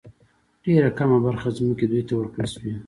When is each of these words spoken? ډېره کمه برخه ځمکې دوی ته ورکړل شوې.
ډېره 0.65 0.89
کمه 0.97 1.17
برخه 1.25 1.47
ځمکې 1.57 1.85
دوی 1.91 2.01
ته 2.07 2.13
ورکړل 2.15 2.47
شوې. 2.53 2.73